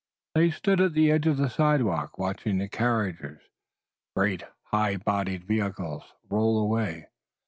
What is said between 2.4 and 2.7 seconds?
the